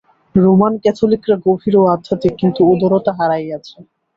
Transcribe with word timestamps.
Roman 0.35 0.73
ক্যাথলিকরা 0.83 1.35
গভীর 1.45 1.73
ও 1.77 1.83
আধ্যাত্মিক, 1.93 2.33
কিন্তু 2.41 2.61
উদারতা 2.71 3.11
হারাইয়াছে। 3.19 3.77